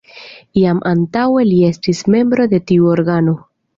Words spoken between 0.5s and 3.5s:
Jam antaŭe li estis membro de tiu organo.